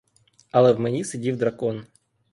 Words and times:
Але 0.51 0.73
в 0.73 0.79
мені 0.79 1.03
сидів 1.03 1.37
дракон. 1.37 1.85